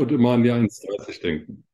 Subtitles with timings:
[0.00, 1.64] und immer an die 1,30 denken.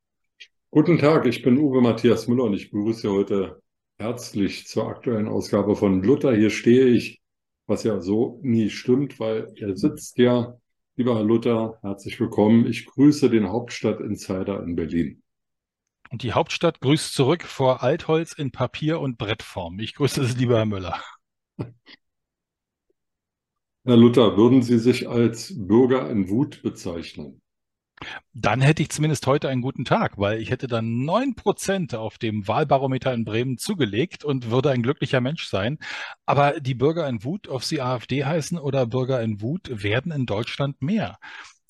[0.70, 3.62] Guten Tag, ich bin Uwe Matthias Müller und ich begrüße Sie heute
[3.98, 6.34] herzlich zur aktuellen Ausgabe von Luther.
[6.34, 7.22] Hier stehe ich,
[7.68, 10.58] was ja so nie stimmt, weil er sitzt ja.
[10.96, 12.66] Lieber Herr Luther, herzlich willkommen.
[12.66, 15.22] Ich grüße den Hauptstadt-Insider in Berlin.
[16.10, 19.78] Und die Hauptstadt grüßt zurück vor Altholz in Papier- und Brettform.
[19.78, 21.00] Ich grüße Sie, lieber Herr Müller.
[23.84, 27.40] Herr Luther, würden Sie sich als Bürger in Wut bezeichnen?
[28.34, 32.18] Dann hätte ich zumindest heute einen guten Tag, weil ich hätte dann neun Prozent auf
[32.18, 35.78] dem Wahlbarometer in Bremen zugelegt und würde ein glücklicher Mensch sein.
[36.26, 40.26] Aber die Bürger in Wut, ob sie AfD heißen oder Bürger in Wut, werden in
[40.26, 41.18] Deutschland mehr.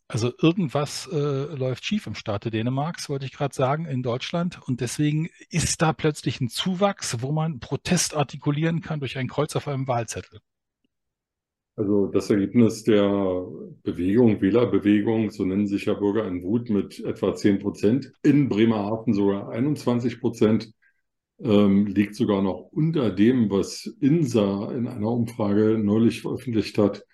[0.08, 4.60] Also irgendwas äh, läuft schief im Staate Dänemarks, wollte ich gerade sagen, in Deutschland.
[4.62, 9.56] Und deswegen ist da plötzlich ein Zuwachs, wo man Protest artikulieren kann durch ein Kreuz
[9.56, 10.41] auf einem Wahlzettel.
[11.77, 13.46] Also das Ergebnis der
[13.82, 19.12] Bewegung, Wählerbewegung, so nennen sich ja Bürger in Wut mit etwa 10 Prozent, in Bremerhaven
[19.12, 20.72] sogar 21 Prozent,
[21.38, 27.04] ähm, liegt sogar noch unter dem, was INSA in einer Umfrage neulich veröffentlicht hat,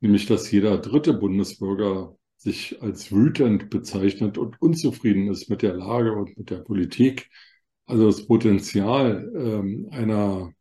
[0.00, 6.12] nämlich dass jeder dritte Bundesbürger sich als wütend bezeichnet und unzufrieden ist mit der Lage
[6.12, 7.30] und mit der Politik.
[7.86, 10.52] Also das Potenzial ähm, einer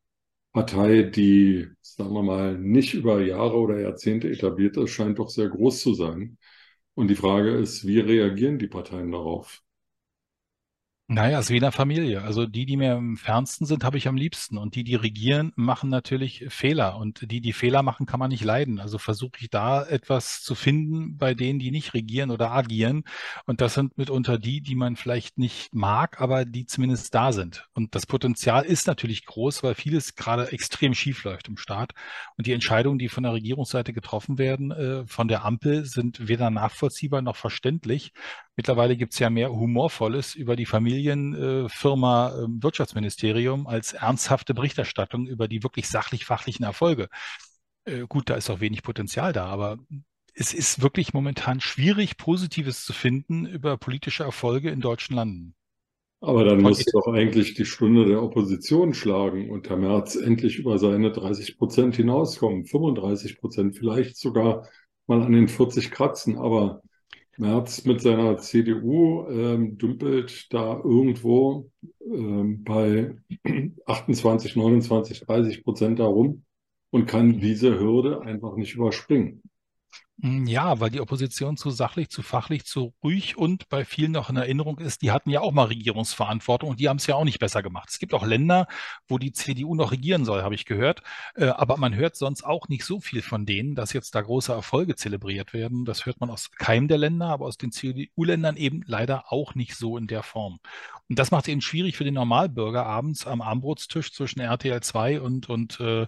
[0.54, 5.50] Partei, die, sagen wir mal, nicht über Jahre oder Jahrzehnte etabliert ist, scheint doch sehr
[5.50, 6.38] groß zu sein.
[6.96, 9.62] Und die Frage ist, wie reagieren die Parteien darauf?
[11.12, 12.22] Naja, es ist wie in der Familie.
[12.22, 14.60] Also die, die mir am fernsten sind, habe ich am liebsten.
[14.60, 16.98] Und die, die regieren, machen natürlich Fehler.
[16.98, 18.80] Und die, die Fehler machen, kann man nicht leiden.
[18.80, 23.06] Also versuche ich da etwas zu finden bei denen, die nicht regieren oder agieren.
[23.48, 27.68] Und das sind mitunter die, die man vielleicht nicht mag, aber die zumindest da sind.
[27.74, 31.94] Und das Potenzial ist natürlich groß, weil vieles gerade extrem schief läuft im Staat.
[32.38, 36.52] Und die Entscheidungen, die von der Regierungsseite getroffen werden, äh, von der Ampel, sind weder
[36.52, 38.14] nachvollziehbar noch verständlich.
[38.60, 45.48] Mittlerweile gibt es ja mehr Humorvolles über die Familienfirma äh, Wirtschaftsministerium als ernsthafte Berichterstattung über
[45.48, 47.08] die wirklich sachlich-fachlichen Erfolge.
[47.86, 49.78] Äh, gut, da ist auch wenig Potenzial da, aber
[50.34, 55.56] es ist wirklich momentan schwierig, Positives zu finden über politische Erfolge in deutschen Landen.
[56.20, 60.78] Aber dann muss doch eigentlich die Stunde der Opposition schlagen und Herr Merz endlich über
[60.80, 64.68] seine 30 Prozent hinauskommen, 35 Prozent, vielleicht sogar
[65.08, 66.38] mal an den 40 kratzen.
[66.38, 66.82] Aber
[67.40, 73.16] Merz mit seiner CDU ähm, dümpelt da irgendwo ähm, bei
[73.86, 76.44] 28, 29, 30 Prozent herum
[76.92, 79.42] und kann diese Hürde einfach nicht überspringen.
[80.22, 84.30] Hm, ja, weil die Opposition zu sachlich, zu fachlich, zu ruhig und bei vielen noch
[84.30, 87.24] in Erinnerung ist, die hatten ja auch mal Regierungsverantwortung und die haben es ja auch
[87.24, 87.88] nicht besser gemacht.
[87.90, 88.68] Es gibt auch Länder,
[89.08, 91.04] wo die CDU noch regieren soll, habe ich gehört.
[91.36, 94.52] Äh, aber man hört sonst auch nicht so viel von denen, dass jetzt da große
[94.52, 95.86] Erfolge zelebriert werden.
[95.86, 99.76] Das hört man aus keinem der Länder, aber aus den CDU-Ländern eben leider auch nicht
[99.76, 100.60] so in der Form.
[101.08, 105.22] Und das macht es eben schwierig für den Normalbürger abends am Armbrotstisch zwischen RTL 2
[105.22, 106.08] und, und äh,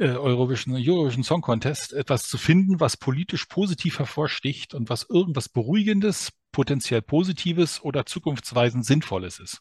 [0.00, 5.48] äh, Eurovision, Eurovision Song Contest etwas zu finden, was politisch positiv hervorsticht und was irgendwas
[5.48, 9.60] Beruhigendes, potenziell Positives oder zukunftsweisend Sinnvolles ist.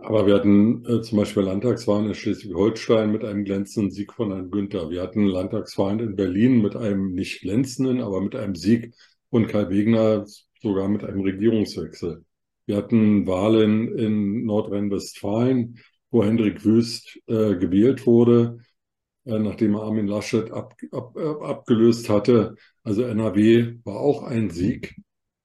[0.00, 4.50] Aber wir hatten äh, zum Beispiel Landtagswahlen in Schleswig-Holstein mit einem glänzenden Sieg von Herrn
[4.50, 4.90] Günther.
[4.90, 8.94] Wir hatten Landtagswahlen in Berlin mit einem nicht glänzenden, aber mit einem Sieg
[9.30, 10.26] von Kai Wegner,
[10.60, 12.24] sogar mit einem Regierungswechsel.
[12.66, 15.78] Wir hatten Wahlen in Nordrhein-Westfalen
[16.16, 18.60] wo Hendrik Wüst äh, gewählt wurde,
[19.26, 22.56] äh, nachdem er Armin Laschet ab, ab, äh, abgelöst hatte.
[22.82, 24.96] Also NRW war auch ein Sieg.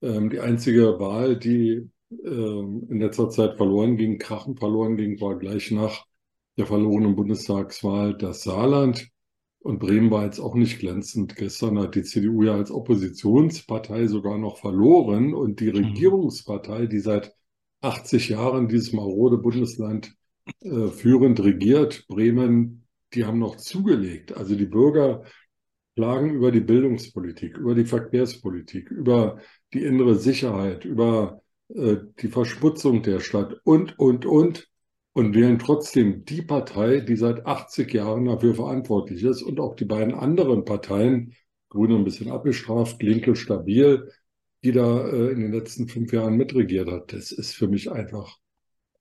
[0.01, 5.37] Ähm, die einzige Wahl, die ähm, in letzter Zeit verloren ging, krachen verloren ging, war
[5.37, 6.05] gleich nach
[6.57, 9.09] der verlorenen Bundestagswahl das Saarland.
[9.59, 11.35] Und Bremen war jetzt auch nicht glänzend.
[11.35, 15.83] Gestern hat die CDU ja als Oppositionspartei sogar noch verloren und die mhm.
[15.83, 17.35] Regierungspartei, die seit
[17.81, 20.15] 80 Jahren dieses marode Bundesland
[20.61, 22.07] äh, führend regiert.
[22.07, 24.35] Bremen, die haben noch zugelegt.
[24.35, 25.23] Also die Bürger
[25.95, 29.39] klagen über die Bildungspolitik, über die Verkehrspolitik, über
[29.73, 34.67] die innere Sicherheit, über äh, die Verschmutzung der Stadt und, und, und.
[35.13, 39.83] Und wählen trotzdem die Partei, die seit 80 Jahren dafür verantwortlich ist und auch die
[39.83, 41.33] beiden anderen Parteien,
[41.67, 44.09] Grüne ein bisschen abgestraft, Linke stabil,
[44.63, 47.11] die da äh, in den letzten fünf Jahren mitregiert hat.
[47.11, 48.37] Das ist für mich einfach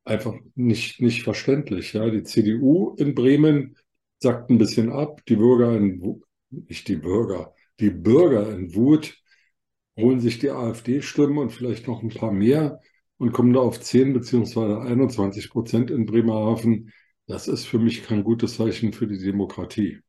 [0.05, 1.93] einfach nicht, nicht verständlich.
[1.93, 3.77] Ja, die CDU in Bremen
[4.19, 9.17] sagt ein bisschen ab, die Bürger in, nicht die Bürger, die Bürger in Wut
[9.97, 12.81] holen sich die AfD-Stimmen und vielleicht noch ein paar mehr
[13.19, 16.93] und kommen da auf 10 beziehungsweise 21 Prozent in Bremerhaven.
[17.27, 20.01] Das ist für mich kein gutes Zeichen für die Demokratie.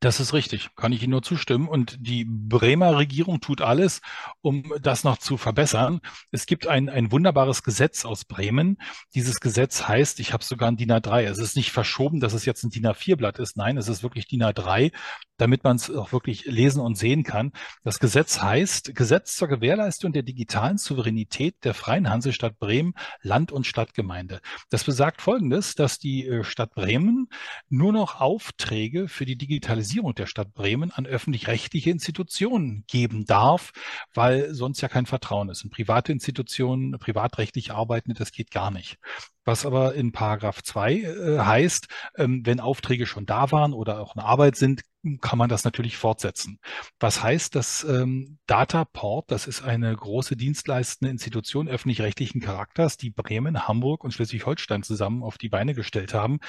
[0.00, 1.68] Das ist richtig, kann ich Ihnen nur zustimmen.
[1.68, 4.02] Und die Bremer Regierung tut alles,
[4.42, 6.00] um das noch zu verbessern.
[6.30, 8.76] Es gibt ein, ein wunderbares Gesetz aus Bremen.
[9.14, 11.22] Dieses Gesetz heißt, ich habe sogar ein DIN A3.
[11.22, 13.56] Es ist nicht verschoben, dass es jetzt ein DIN A4-Blatt ist.
[13.56, 14.92] Nein, es ist wirklich DIN A3,
[15.38, 17.52] damit man es auch wirklich lesen und sehen kann.
[17.82, 22.92] Das Gesetz heißt Gesetz zur Gewährleistung der digitalen Souveränität der Freien Hansestadt Bremen,
[23.22, 24.40] Land- und Stadtgemeinde.
[24.68, 27.28] Das besagt Folgendes, dass die äh, Stadt Bremen
[27.70, 33.72] nur noch Aufträge für die Digitalisierung Zentralisierung der Stadt Bremen an öffentlich-rechtliche Institutionen geben darf,
[34.14, 35.62] weil sonst ja kein Vertrauen ist.
[35.62, 38.98] Und private Institutionen, privatrechtlich arbeiten, das geht gar nicht.
[39.44, 41.86] Was aber in Paragraph 2 äh, heißt,
[42.16, 44.82] ähm, wenn Aufträge schon da waren oder auch eine Arbeit sind,
[45.20, 46.58] kann man das natürlich fortsetzen.
[46.98, 53.68] Was heißt, dass ähm, Dataport, das ist eine große dienstleistende Institution öffentlich-rechtlichen Charakters, die Bremen,
[53.68, 56.40] Hamburg und Schleswig-Holstein zusammen auf die Beine gestellt haben,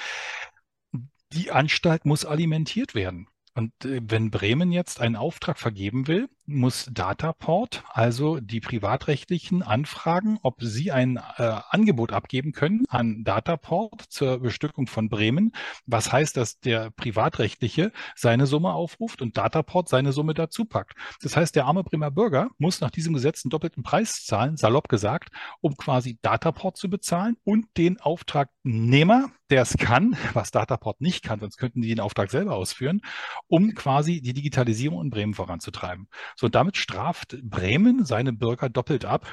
[1.34, 3.28] die Anstalt muss alimentiert werden.
[3.54, 10.40] Und äh, wenn Bremen jetzt einen Auftrag vergeben will, muss Dataport, also die privatrechtlichen, anfragen,
[10.42, 15.52] ob sie ein äh, Angebot abgeben können an Dataport zur Bestückung von Bremen.
[15.86, 20.96] Was heißt, dass der privatrechtliche seine Summe aufruft und Dataport seine Summe dazu packt.
[21.22, 24.90] Das heißt, der arme Bremer Bürger muss nach diesem Gesetz einen doppelten Preis zahlen, salopp
[24.90, 25.30] gesagt,
[25.62, 31.40] um quasi Dataport zu bezahlen und den Auftragnehmer, der es kann, was Dataport nicht kann,
[31.40, 33.02] sonst könnten die den Auftrag selber ausführen,
[33.48, 36.08] um quasi die Digitalisierung in Bremen voranzutreiben.
[36.40, 39.26] So, damit straft Bremen seine Bürger doppelt ab,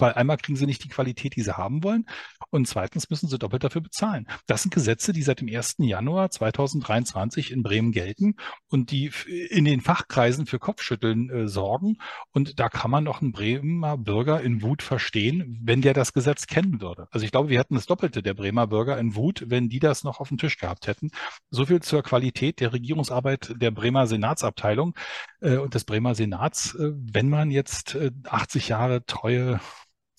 [0.00, 2.06] weil einmal kriegen sie nicht die Qualität, die sie haben wollen
[2.50, 4.26] und zweitens müssen sie doppelt dafür bezahlen.
[4.46, 5.76] Das sind Gesetze, die seit dem 1.
[5.78, 8.36] Januar 2023 in Bremen gelten
[8.68, 9.10] und die
[9.50, 11.98] in den Fachkreisen für Kopfschütteln äh, sorgen.
[12.32, 16.46] Und da kann man doch einen Bremer Bürger in Wut verstehen, wenn der das Gesetz
[16.46, 17.06] kennen würde.
[17.10, 20.04] Also ich glaube, wir hätten das Doppelte der Bremer Bürger in Wut, wenn die das
[20.04, 21.10] noch auf dem Tisch gehabt hätten.
[21.50, 24.94] So viel zur Qualität der Regierungsarbeit der Bremer Senatsabteilung
[25.40, 26.74] äh, und des Bremer Senats.
[26.74, 29.60] Äh, wenn man jetzt äh, 80 Jahre Treue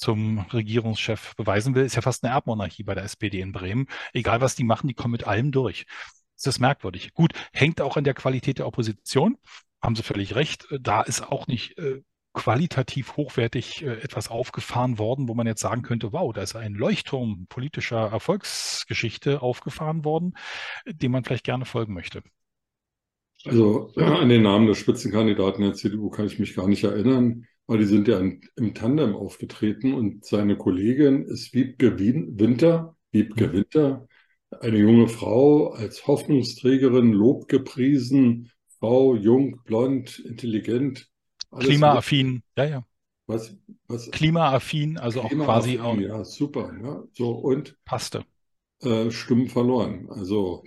[0.01, 3.85] zum Regierungschef beweisen will, ist ja fast eine Erbmonarchie bei der SPD in Bremen.
[4.13, 5.85] Egal was die machen, die kommen mit allem durch.
[6.35, 7.13] Das ist merkwürdig.
[7.13, 9.37] Gut, hängt auch an der Qualität der Opposition.
[9.79, 10.67] Haben Sie völlig recht.
[10.79, 12.01] Da ist auch nicht äh,
[12.33, 16.73] qualitativ hochwertig äh, etwas aufgefahren worden, wo man jetzt sagen könnte, wow, da ist ein
[16.73, 20.33] Leuchtturm politischer Erfolgsgeschichte aufgefahren worden,
[20.87, 22.23] dem man vielleicht gerne folgen möchte.
[23.45, 27.79] Also an den Namen der Spitzenkandidaten der CDU kann ich mich gar nicht erinnern weil
[27.79, 33.53] die sind ja im Tandem aufgetreten und seine Kollegin ist Wiebke Winter, Wiebke mhm.
[33.53, 34.07] Winter,
[34.59, 41.07] eine junge Frau als Hoffnungsträgerin, lobgepriesen, Frau, jung, blond, intelligent.
[41.57, 42.85] Klimaaffin, ja, ja.
[43.27, 43.55] Was,
[43.87, 44.09] was?
[44.11, 45.97] Klimaaffin, also Klima auch quasi auch.
[45.97, 47.03] Ja, super, ja.
[47.13, 48.25] So, und passte.
[48.81, 50.09] Äh, Stimmen verloren.
[50.09, 50.63] Also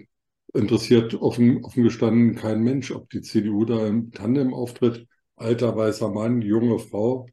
[0.54, 6.08] interessiert offen, offen gestanden kein Mensch, ob die CDU da im Tandem auftritt alter weißer
[6.08, 7.26] Mann, junge Frau,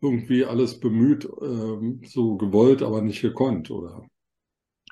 [0.00, 4.06] irgendwie alles bemüht, ähm, so gewollt, aber nicht gekonnt, oder?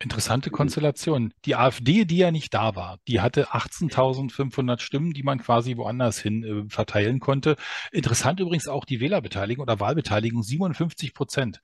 [0.01, 1.33] Interessante Konstellation.
[1.45, 6.19] Die AfD, die ja nicht da war, die hatte 18.500 Stimmen, die man quasi woanders
[6.19, 7.57] hin äh, verteilen konnte.
[7.93, 11.61] Interessant übrigens auch die Wählerbeteiligung oder Wahlbeteiligung, 57 Prozent.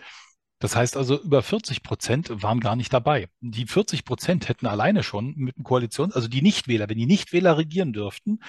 [0.60, 3.28] Das heißt also, über 40 Prozent waren gar nicht dabei.
[3.40, 7.56] Die 40 Prozent hätten alleine schon mit dem Koalitions, also die Nichtwähler, wenn die Nichtwähler
[7.56, 8.40] regieren dürften,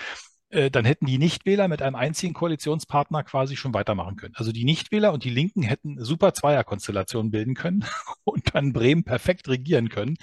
[0.72, 4.34] dann hätten die Nichtwähler mit einem einzigen Koalitionspartner quasi schon weitermachen können.
[4.36, 7.86] Also die Nichtwähler und die Linken hätten super Zweierkonstellationen bilden können
[8.24, 10.18] und dann Bremen perfekt regieren können.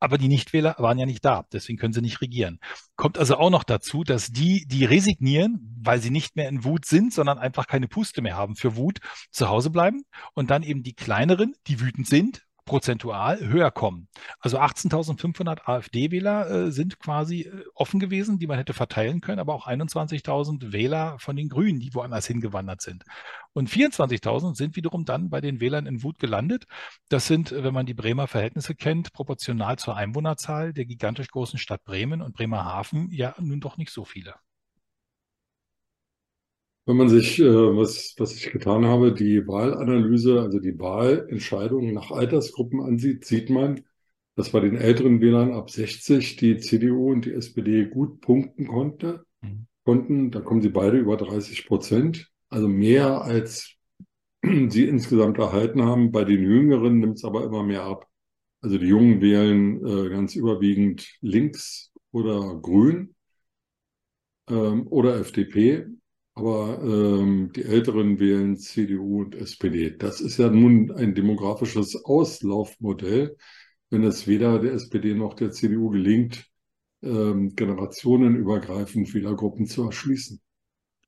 [0.00, 2.58] Aber die Nichtwähler waren ja nicht da, deswegen können sie nicht regieren.
[2.96, 6.86] Kommt also auch noch dazu, dass die, die resignieren, weil sie nicht mehr in Wut
[6.86, 9.00] sind, sondern einfach keine Puste mehr haben für Wut,
[9.30, 14.08] zu Hause bleiben und dann eben die kleineren, die wütend sind, prozentual höher kommen.
[14.40, 19.54] Also 18.500 AfD-Wähler äh, sind quasi äh, offen gewesen, die man hätte verteilen können, aber
[19.54, 23.04] auch 21.000 Wähler von den Grünen, die woanders hingewandert sind.
[23.52, 26.66] Und 24.000 sind wiederum dann bei den Wählern in Wut gelandet.
[27.08, 31.84] Das sind, wenn man die Bremer Verhältnisse kennt, proportional zur Einwohnerzahl der gigantisch großen Stadt
[31.84, 34.34] Bremen und Bremerhaven ja nun doch nicht so viele.
[36.86, 42.10] Wenn man sich, äh, was, was ich getan habe, die Wahlanalyse, also die Wahlentscheidungen nach
[42.10, 43.84] Altersgruppen ansieht, sieht man,
[44.36, 49.24] dass bei den älteren Wählern ab 60 die CDU und die SPD gut punkten konnte,
[49.40, 49.66] mhm.
[49.84, 50.30] konnten.
[50.30, 53.76] Da kommen sie beide über 30 Prozent, also mehr als
[54.42, 56.12] sie insgesamt erhalten haben.
[56.12, 58.06] Bei den Jüngeren nimmt es aber immer mehr ab.
[58.60, 63.14] Also die Jungen wählen äh, ganz überwiegend links oder grün
[64.50, 65.86] ähm, oder FDP
[66.34, 69.96] aber ähm, die Älteren wählen CDU und SPD.
[69.96, 73.36] Das ist ja nun ein demografisches Auslaufmodell,
[73.90, 76.46] wenn es weder der SPD noch der CDU gelingt,
[77.02, 80.40] ähm, generationenübergreifend wieder Gruppen zu erschließen.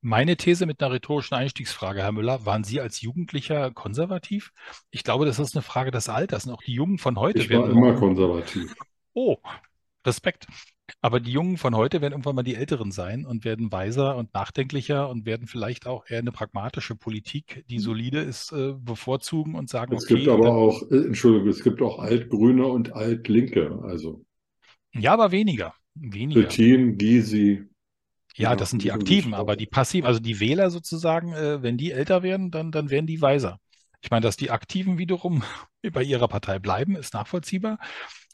[0.01, 4.53] Meine These mit einer rhetorischen Einstiegsfrage, Herr Müller, waren Sie als Jugendlicher konservativ?
[4.91, 6.47] Ich glaube, das ist eine Frage des Alters.
[6.47, 8.73] Und auch die Jungen von heute ich war immer konservativ.
[9.15, 9.39] Oh,
[10.07, 10.47] Respekt.
[11.01, 14.33] Aber die Jungen von heute werden irgendwann mal die Älteren sein und werden weiser und
[14.35, 19.69] nachdenklicher und werden vielleicht auch eher eine pragmatische Politik, die solide ist, äh, bevorzugen und
[19.69, 20.15] sagen, es okay.
[20.15, 24.25] Es gibt aber auch, äh, Entschuldigung, es gibt auch Altgrüne und Altlinke, also.
[24.93, 25.75] Ja, aber weniger.
[25.95, 26.49] Weniger.
[26.49, 27.65] Team, Gysi.
[28.37, 31.91] Ja, das sind die Aktiven, aber die Passiven, also die Wähler sozusagen, äh, wenn die
[31.93, 33.59] älter werden, dann, dann werden die weiser.
[34.03, 35.43] Ich meine, dass die Aktiven wiederum
[35.93, 37.79] bei ihrer Partei bleiben, ist nachvollziehbar.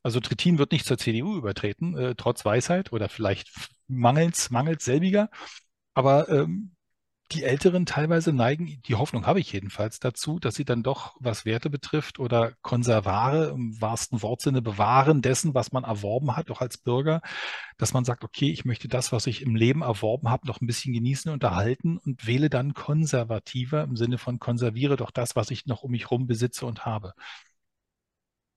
[0.02, 3.50] Also Trittin wird nicht zur CDU übertreten, äh, trotz Weisheit oder vielleicht
[3.88, 5.30] mangels, mangels selbiger.
[5.94, 6.72] Aber ähm,
[7.32, 11.44] die Älteren teilweise neigen, die Hoffnung habe ich jedenfalls dazu, dass sie dann doch, was
[11.46, 16.78] Werte betrifft oder Konservare im wahrsten Wortsinne bewahren dessen, was man erworben hat, auch als
[16.78, 17.22] Bürger,
[17.78, 20.66] dass man sagt, okay, ich möchte das, was ich im Leben erworben habe, noch ein
[20.66, 25.50] bisschen genießen und erhalten und wähle dann konservativer im Sinne von konserviere doch das, was
[25.50, 27.14] ich noch um mich herum besitze und habe.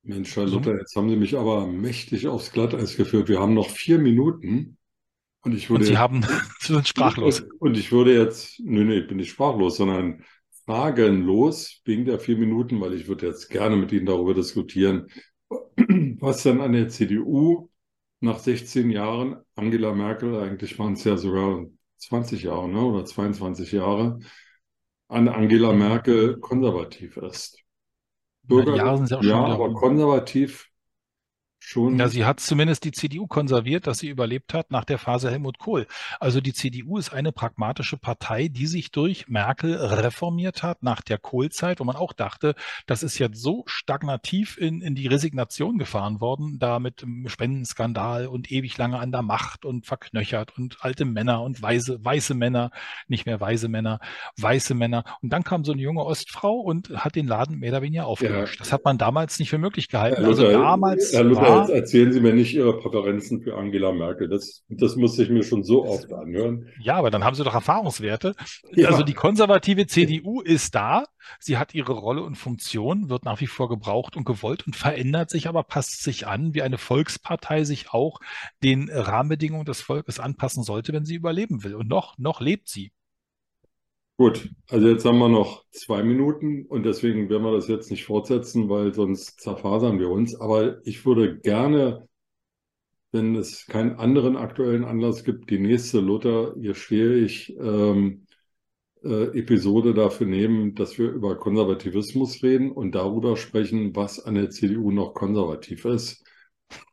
[0.07, 3.27] Mensch, Herr Luther, jetzt haben Sie mich aber mächtig aufs Glatteis geführt.
[3.27, 4.77] Wir haben noch vier Minuten.
[5.41, 5.83] Und ich würde.
[5.83, 6.21] Und Sie haben,
[6.59, 7.43] Sie sind sprachlos.
[7.59, 10.23] Und ich würde jetzt, nee, nee, ich bin nicht sprachlos, sondern
[10.65, 15.07] fragenlos wegen der vier Minuten, weil ich würde jetzt gerne mit Ihnen darüber diskutieren,
[16.19, 17.69] was denn an der CDU
[18.19, 21.65] nach 16 Jahren, Angela Merkel, eigentlich waren es ja sogar
[21.97, 24.19] 20 Jahre ne, oder 22 Jahre,
[25.07, 27.64] an Angela Merkel konservativ ist.
[28.47, 30.69] Bürger, ja, ja, ja aber konservativ
[31.65, 31.99] schon.
[31.99, 35.59] Ja, sie hat zumindest die CDU konserviert, dass sie überlebt hat nach der Phase Helmut
[35.59, 35.87] Kohl.
[36.19, 41.17] Also die CDU ist eine pragmatische Partei, die sich durch Merkel reformiert hat nach der
[41.17, 42.55] Kohl-Zeit, wo man auch dachte,
[42.85, 48.51] das ist jetzt so stagnativ in, in die Resignation gefahren worden, da mit Spendenskandal und
[48.51, 52.71] ewig lange an der Macht und verknöchert und alte Männer und weiße, weiße Männer,
[53.07, 53.99] nicht mehr weiße Männer,
[54.37, 55.03] weiße Männer.
[55.21, 58.55] Und dann kam so eine junge Ostfrau und hat den Laden mehr oder weniger aufgelöscht.
[58.55, 58.59] Ja.
[58.59, 60.21] Das hat man damals nicht für möglich gehalten.
[60.21, 63.91] Herr also damals Herr Luther, war, jetzt erzählen Sie mir nicht Ihre Präferenzen für Angela
[63.91, 64.27] Merkel.
[64.27, 66.67] Das, das muss ich mir schon so oft anhören.
[66.79, 68.35] Ja, aber dann haben Sie doch Erfahrungswerte.
[68.73, 68.89] Ja.
[68.89, 71.05] Also die konservative CDU ist da.
[71.39, 75.29] Sie hat ihre Rolle und Funktion, wird nach wie vor gebraucht und gewollt und verändert
[75.29, 78.19] sich aber, passt sich an, wie eine Volkspartei sich auch
[78.63, 81.75] den Rahmenbedingungen des Volkes anpassen sollte, wenn sie überleben will.
[81.75, 82.91] Und noch, noch lebt sie.
[84.17, 88.05] Gut, also jetzt haben wir noch zwei Minuten und deswegen werden wir das jetzt nicht
[88.05, 90.35] fortsetzen, weil sonst zerfasern wir uns.
[90.39, 92.07] Aber ich würde gerne,
[93.11, 98.25] wenn es keinen anderen aktuellen Anlass gibt, die nächste Luther, hier stehe ich, ähm,
[99.03, 104.49] äh, Episode dafür nehmen, dass wir über Konservativismus reden und darüber sprechen, was an der
[104.49, 106.23] CDU noch konservativ ist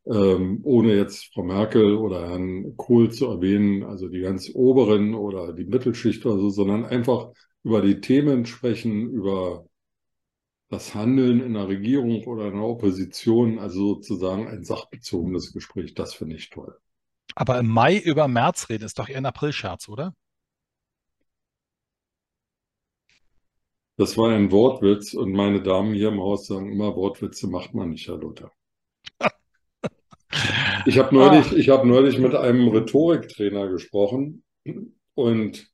[0.07, 5.52] ähm, ohne jetzt Frau Merkel oder Herrn Kohl zu erwähnen, also die ganz oberen oder
[5.52, 7.31] die Mittelschicht oder so, sondern einfach
[7.62, 9.67] über die Themen sprechen, über
[10.69, 16.14] das Handeln in der Regierung oder in der Opposition, also sozusagen ein sachbezogenes Gespräch, das
[16.14, 16.76] finde ich toll.
[17.35, 20.14] Aber im Mai über März reden ist doch eher ein Aprilscherz, oder?
[23.97, 27.91] Das war ein Wortwitz und meine Damen hier im Haus sagen immer, Wortwitze macht man
[27.91, 28.50] nicht, Herr Luther.
[30.86, 31.56] Ich habe neulich, ah.
[31.56, 34.42] ich hab neulich mit einem Rhetoriktrainer gesprochen
[35.14, 35.66] und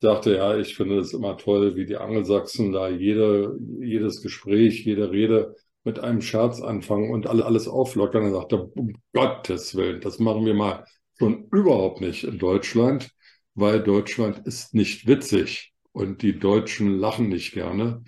[0.00, 5.10] dachte, ja, ich finde es immer toll, wie die Angelsachsen da jede, jedes Gespräch, jede
[5.10, 8.24] Rede mit einem Scherz anfangen und alle, alles auflockern.
[8.24, 10.84] Er sagte, um Gottes Willen, das machen wir mal
[11.18, 13.10] schon überhaupt nicht in Deutschland,
[13.54, 18.04] weil Deutschland ist nicht witzig und die Deutschen lachen nicht gerne.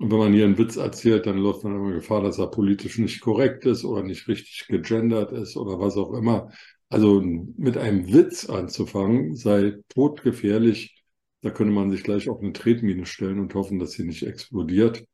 [0.00, 2.96] Und wenn man hier einen Witz erzählt, dann läuft man immer Gefahr, dass er politisch
[2.96, 6.50] nicht korrekt ist oder nicht richtig gegendert ist oder was auch immer.
[6.88, 11.04] Also mit einem Witz anzufangen, sei totgefährlich.
[11.42, 15.04] Da könnte man sich gleich auf eine Tretmine stellen und hoffen, dass sie nicht explodiert.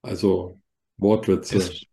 [0.00, 0.60] Also
[0.96, 1.56] Wortwitze.
[1.58, 1.86] Es,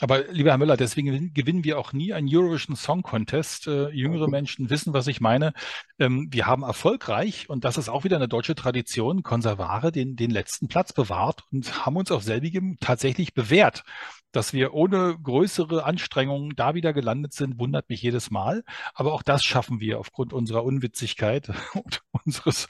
[0.00, 3.68] aber lieber Herr Müller, deswegen gewinnen wir auch nie einen Eurovision Song Contest.
[3.68, 5.52] Äh, jüngere Menschen wissen, was ich meine.
[6.00, 10.30] Ähm, wir haben erfolgreich, und das ist auch wieder eine deutsche Tradition, Konservare den, den
[10.30, 13.84] letzten Platz bewahrt und haben uns auf selbigem tatsächlich bewährt.
[14.32, 18.64] Dass wir ohne größere Anstrengungen da wieder gelandet sind, wundert mich jedes Mal.
[18.94, 22.66] Aber auch das schaffen wir aufgrund unserer Unwitzigkeit und unseres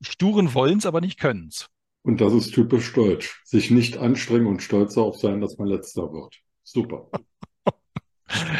[0.00, 1.66] sturen Wollens, aber nicht Könnens.
[2.02, 3.42] Und das ist typisch deutsch.
[3.44, 6.40] Sich nicht anstrengen und stolz darauf sein, dass man letzter wird.
[6.72, 7.02] Super.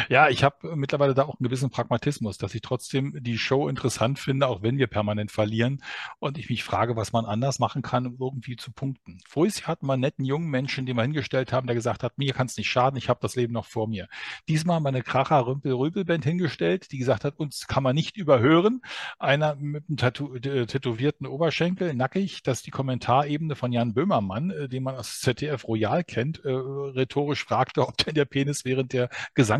[0.09, 4.19] Ja, ich habe mittlerweile da auch einen gewissen Pragmatismus, dass ich trotzdem die Show interessant
[4.19, 5.81] finde, auch wenn wir permanent verlieren
[6.19, 9.19] und ich mich frage, was man anders machen kann, um irgendwie zu punkten.
[9.27, 12.33] Vorher hatten wir einen netten jungen Menschen, den wir hingestellt haben, der gesagt hat, mir
[12.33, 14.07] kann es nicht schaden, ich habe das Leben noch vor mir.
[14.47, 18.81] Diesmal haben wir eine Kracher-Rümpel-Rüpel-Band hingestellt, die gesagt hat, uns kann man nicht überhören.
[19.19, 24.69] Einer mit einem Tattoo, äh, tätowierten Oberschenkel, nackig, dass die Kommentarebene von Jan Böhmermann, äh,
[24.69, 29.09] den man aus ZDF Royal kennt, äh, rhetorisch fragte, ob denn der Penis während der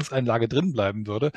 [0.02, 1.32] Gesangseinlage drin bleiben würde,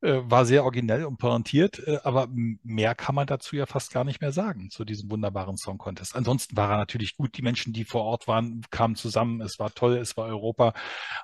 [0.00, 4.04] äh, war sehr originell und pointiert, äh, aber mehr kann man dazu ja fast gar
[4.04, 6.16] nicht mehr sagen, zu diesem wunderbaren Song Contest.
[6.16, 7.36] Ansonsten war er natürlich gut.
[7.36, 9.40] Die Menschen, die vor Ort waren, kamen zusammen.
[9.40, 10.74] Es war toll, es war Europa.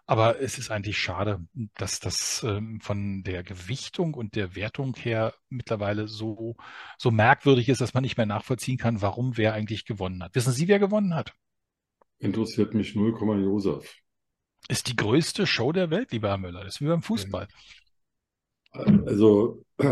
[0.07, 5.35] Aber es ist eigentlich schade, dass das ähm, von der Gewichtung und der Wertung her
[5.49, 6.57] mittlerweile so,
[6.99, 10.35] so merkwürdig ist, dass man nicht mehr nachvollziehen kann, warum wer eigentlich gewonnen hat.
[10.35, 11.35] Wissen Sie, wer gewonnen hat?
[12.19, 14.04] Interessiert mich 0, Josef.
[14.69, 16.65] Ist die größte Show der Welt, lieber Herr Müller.
[16.65, 17.47] Das ist wie beim Fußball.
[18.73, 19.63] Also,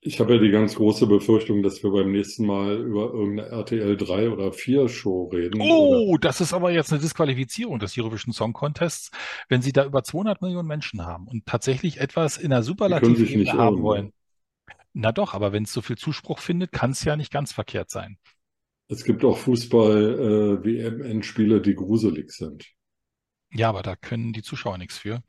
[0.00, 3.96] ich habe ja die ganz große Befürchtung, dass wir beim nächsten Mal über irgendeine RTL
[3.96, 5.60] 3 oder 4 Show reden.
[5.60, 6.28] Oh, oder...
[6.28, 9.10] das ist aber jetzt eine Disqualifizierung des Eurovision Song Contests,
[9.48, 13.82] wenn Sie da über 200 Millionen Menschen haben und tatsächlich etwas in der Superlative haben
[13.82, 14.12] wollen.
[14.92, 17.90] Na doch, aber wenn es so viel Zuspruch findet, kann es ja nicht ganz verkehrt
[17.90, 18.16] sein.
[18.88, 22.75] Es gibt auch Fußball-WM-Endspiele, äh, die gruselig sind.
[23.52, 25.22] Ja, aber da können die Zuschauer nichts für.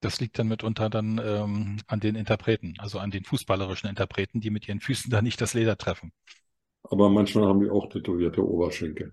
[0.00, 4.50] Das liegt dann mitunter dann ähm, an den Interpreten, also an den fußballerischen Interpreten, die
[4.50, 6.12] mit ihren Füßen da nicht das Leder treffen.
[6.84, 9.12] Aber manchmal haben die auch tätowierte Oberschenkel.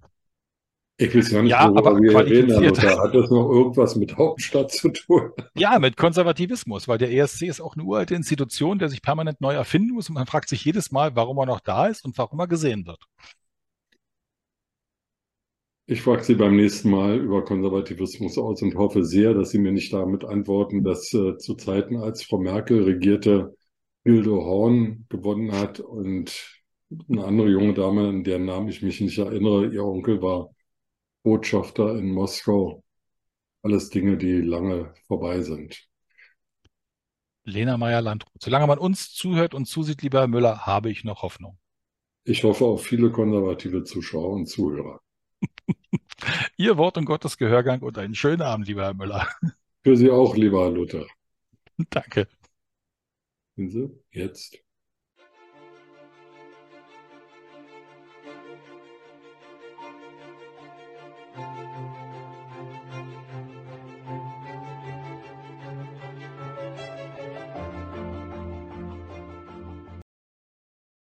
[0.98, 4.72] Ich weiß ja nicht, ja, aber wir reden, da hat das noch irgendwas mit Hauptstadt
[4.72, 5.32] zu tun.
[5.58, 9.54] Ja, mit Konservativismus, weil der ESC ist auch eine uralte Institution, der sich permanent neu
[9.54, 12.40] erfinden muss und man fragt sich jedes Mal, warum er noch da ist und warum
[12.40, 13.04] er gesehen wird.
[15.88, 19.72] Ich frage Sie beim nächsten Mal über Konservativismus aus und hoffe sehr, dass Sie mir
[19.72, 23.56] nicht damit antworten, dass äh, zu Zeiten, als Frau Merkel regierte,
[24.04, 26.64] Hilde Horn gewonnen hat und
[27.08, 30.50] eine andere junge Dame, an deren Namen ich mich nicht erinnere, ihr Onkel war
[31.24, 32.84] Botschafter in Moskau.
[33.62, 35.88] Alles Dinge, die lange vorbei sind.
[37.44, 38.42] Lena Meyer-Landrut.
[38.42, 41.60] Solange man uns zuhört und zusieht, lieber Herr Müller, habe ich noch Hoffnung.
[42.24, 45.00] Ich hoffe auf viele konservative Zuschauer und Zuhörer.
[46.58, 49.28] Ihr Wort und Gottes Gehörgang und einen schönen Abend, lieber Herr Müller.
[49.84, 51.06] Für Sie auch, lieber Herr Luther.
[51.90, 52.28] Danke.
[54.12, 54.65] Jetzt.